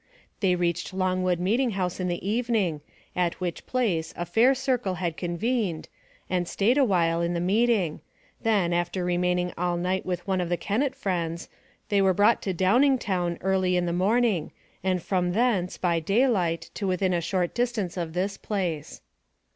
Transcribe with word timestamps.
They 0.39 0.55
reached 0.55 0.95
Longwood 0.95 1.39
meeting 1.39 1.73
house 1.77 1.99
in 1.99 2.07
the 2.07 2.27
evening, 2.27 2.81
at 3.15 3.39
which 3.39 3.67
place 3.67 4.15
a 4.17 4.25
Fair 4.25 4.55
Circle 4.55 4.95
had 4.95 5.15
convened, 5.15 5.89
and 6.27 6.47
stayed 6.47 6.79
a 6.79 6.83
while 6.83 7.21
in 7.21 7.35
the 7.35 7.39
meeting, 7.39 8.01
then, 8.41 8.73
after 8.73 9.05
remaining 9.05 9.53
all 9.59 9.77
night 9.77 10.03
with 10.03 10.27
one 10.27 10.41
of 10.41 10.49
the 10.49 10.57
Kennet 10.57 10.95
friends, 10.95 11.49
they 11.89 12.01
were 12.01 12.15
brought 12.15 12.41
to 12.41 12.51
Downingtown 12.51 13.37
early 13.41 13.77
in 13.77 13.85
the 13.85 13.93
morning, 13.93 14.51
and 14.83 15.03
from 15.03 15.33
thence, 15.33 15.77
by 15.77 15.99
daylight, 15.99 16.71
to 16.73 16.87
within 16.87 17.13
a 17.13 17.21
short 17.21 17.53
distance 17.53 17.95
of 17.95 18.13
this 18.13 18.37
place. 18.37 19.01